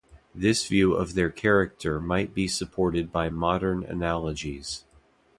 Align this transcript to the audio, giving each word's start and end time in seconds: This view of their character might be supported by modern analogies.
This 0.33 0.65
view 0.67 0.93
of 0.95 1.13
their 1.13 1.29
character 1.29 1.99
might 2.01 2.33
be 2.33 2.47
supported 2.47 3.11
by 3.11 3.29
modern 3.29 3.83
analogies. 3.83 4.83